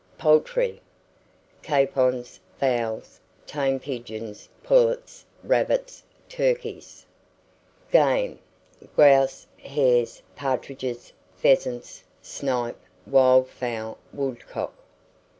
[0.17, 0.81] POULTRY.
[1.61, 7.05] Capons, fowls, tame pigeons, pullets, rabbits, turkeys.
[7.91, 8.39] GAME.
[8.95, 14.73] Grouse, hares, partridges, pheasants, snipe, wild fowl, woodcock.